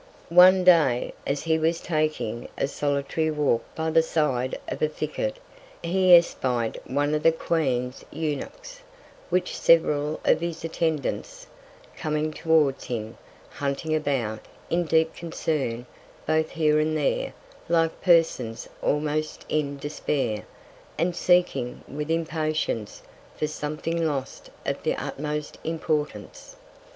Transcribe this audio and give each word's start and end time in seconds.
One 0.29 0.63
Day, 0.63 1.13
as 1.27 1.43
he 1.43 1.59
was 1.59 1.79
taking 1.79 2.47
a 2.57 2.67
solitary 2.67 3.29
Walk 3.29 3.63
by 3.75 3.91
the 3.91 4.01
Side 4.01 4.59
of 4.67 4.81
a 4.81 4.87
Thicket, 4.87 5.37
he 5.83 6.15
espy'd 6.15 6.81
one 6.85 7.13
of 7.13 7.21
the 7.21 7.31
Queen's 7.31 8.03
Eunuchs, 8.09 8.81
with 9.29 9.47
several 9.47 10.19
of 10.25 10.41
his 10.41 10.63
Attendants, 10.63 11.45
coming 11.95 12.33
towards 12.33 12.85
him, 12.85 13.15
hunting 13.51 13.93
about, 13.93 14.39
in 14.71 14.85
deep 14.85 15.13
Concern, 15.15 15.85
both 16.25 16.49
here 16.49 16.79
and 16.79 16.97
there, 16.97 17.33
like 17.69 18.01
Persons 18.01 18.67
almost 18.81 19.45
in 19.49 19.77
Despair, 19.77 20.45
and 20.97 21.15
seeking, 21.15 21.83
with 21.87 22.09
Impatience, 22.09 23.03
for 23.37 23.45
something 23.45 24.03
lost 24.03 24.49
of 24.65 24.81
the 24.81 24.95
utmost 24.95 25.59
Importance. 25.63 26.55